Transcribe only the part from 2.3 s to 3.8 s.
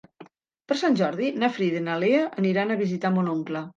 aniran a visitar mon oncle.